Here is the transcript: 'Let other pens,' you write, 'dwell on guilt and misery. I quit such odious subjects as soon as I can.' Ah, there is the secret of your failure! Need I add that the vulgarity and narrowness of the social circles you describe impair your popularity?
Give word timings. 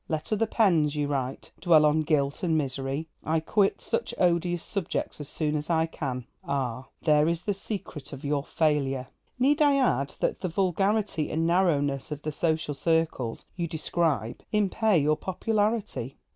'Let 0.09 0.33
other 0.33 0.47
pens,' 0.47 0.95
you 0.95 1.05
write, 1.07 1.51
'dwell 1.59 1.85
on 1.85 2.01
guilt 2.01 2.41
and 2.41 2.57
misery. 2.57 3.07
I 3.23 3.39
quit 3.39 3.81
such 3.81 4.15
odious 4.17 4.63
subjects 4.63 5.21
as 5.21 5.29
soon 5.29 5.55
as 5.55 5.69
I 5.69 5.85
can.' 5.85 6.25
Ah, 6.43 6.87
there 7.03 7.27
is 7.29 7.43
the 7.43 7.53
secret 7.53 8.11
of 8.11 8.25
your 8.25 8.43
failure! 8.43 9.09
Need 9.37 9.61
I 9.61 9.75
add 9.75 10.15
that 10.19 10.41
the 10.41 10.47
vulgarity 10.49 11.29
and 11.29 11.45
narrowness 11.45 12.11
of 12.11 12.23
the 12.23 12.31
social 12.31 12.73
circles 12.73 13.45
you 13.55 13.67
describe 13.67 14.41
impair 14.51 14.97
your 14.97 15.17
popularity? 15.17 16.17